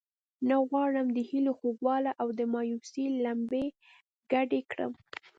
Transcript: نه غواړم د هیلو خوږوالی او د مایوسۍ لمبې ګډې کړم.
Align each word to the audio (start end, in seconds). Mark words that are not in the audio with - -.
نه 0.49 0.55
غواړم 0.69 1.07
د 1.13 1.17
هیلو 1.29 1.51
خوږوالی 1.59 2.11
او 2.21 2.27
د 2.39 2.41
مایوسۍ 2.53 3.05
لمبې 3.25 3.65
ګډې 4.31 4.61
کړم. 4.71 4.91